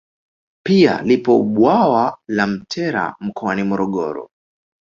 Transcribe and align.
Pia 0.65 1.01
lipo 1.01 1.43
bwawa 1.43 2.17
la 2.27 2.47
Mtera 2.47 3.15
mkoani 3.19 3.63
Morogoro 3.63 4.29